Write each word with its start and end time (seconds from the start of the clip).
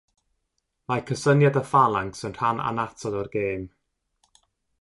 Mae 0.91 1.03
cysyniad 1.11 1.59
y 1.61 1.63
ffalancs 1.67 2.25
yn 2.31 2.35
rhan 2.39 2.65
annatod 2.71 3.19
o'r 3.21 3.33
gêm. 3.37 3.69